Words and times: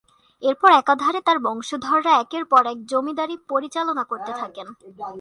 এরপর 0.43 0.69
একাধারে 0.73 1.19
তার 1.27 1.37
বংশধররা 1.39 2.11
একের 2.15 2.43
পর 2.45 2.63
এক 2.65 2.77
জমিদারী 2.85 3.35
পরিচালনা 3.49 4.03
করতে 4.03 4.31
থাকেন। 4.41 4.67